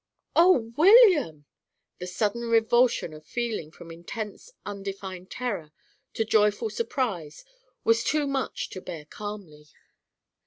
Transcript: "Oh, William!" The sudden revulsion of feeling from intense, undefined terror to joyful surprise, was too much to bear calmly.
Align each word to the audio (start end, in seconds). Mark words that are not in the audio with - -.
"Oh, 0.35 0.73
William!" 0.77 1.45
The 1.99 2.07
sudden 2.07 2.49
revulsion 2.49 3.13
of 3.13 3.23
feeling 3.23 3.69
from 3.69 3.91
intense, 3.91 4.49
undefined 4.65 5.29
terror 5.29 5.71
to 6.15 6.25
joyful 6.25 6.71
surprise, 6.71 7.45
was 7.83 8.03
too 8.03 8.25
much 8.25 8.71
to 8.71 8.81
bear 8.81 9.05
calmly. 9.05 9.67